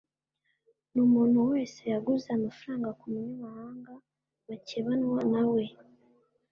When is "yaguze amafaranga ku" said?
1.93-3.03